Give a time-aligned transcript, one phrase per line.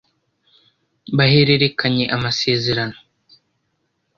[1.17, 2.97] bahererekanya amasezerano